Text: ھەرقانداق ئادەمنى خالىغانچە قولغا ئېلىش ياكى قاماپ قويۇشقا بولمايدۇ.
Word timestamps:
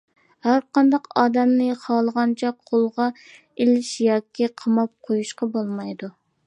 ھەرقانداق 0.45 1.05
ئادەمنى 1.23 1.67
خالىغانچە 1.83 2.53
قولغا 2.71 3.09
ئېلىش 3.27 3.93
ياكى 4.09 4.53
قاماپ 4.63 4.95
قويۇشقا 5.11 5.55
بولمايدۇ. 5.57 6.15